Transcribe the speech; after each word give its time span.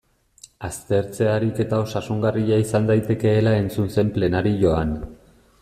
Aztertzea 0.67 1.35
ariketa 1.41 1.81
osasungarria 1.83 2.59
izan 2.65 2.89
daitekeela 2.93 3.55
entzun 3.61 3.95
zen 3.99 4.11
plenarioan. 4.17 5.01